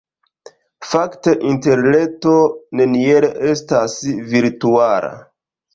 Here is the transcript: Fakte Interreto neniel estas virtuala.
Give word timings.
Fakte 0.91 1.33
Interreto 1.51 2.35
neniel 2.83 3.31
estas 3.53 4.01
virtuala. 4.35 5.19